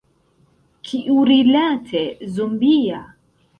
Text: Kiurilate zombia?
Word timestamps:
Kiurilate 0.91 2.03
zombia? 2.39 3.07